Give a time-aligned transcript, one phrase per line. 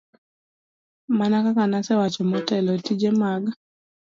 [1.17, 3.43] Mana kaka ne asewacho motelo, tije mag